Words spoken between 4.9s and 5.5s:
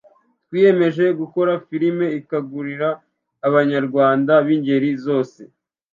zose,